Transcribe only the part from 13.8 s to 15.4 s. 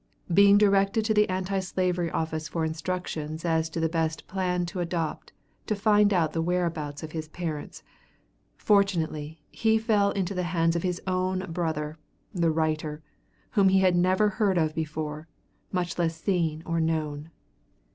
had never heard of before,